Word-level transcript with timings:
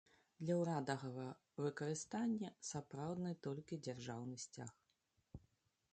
Для 0.43 0.53
ўрадавага 0.59 1.25
выкарыстання 1.65 2.49
сапраўдны 2.71 3.31
толькі 3.49 3.81
дзяржаўны 3.89 4.35
сцяг. 4.49 4.77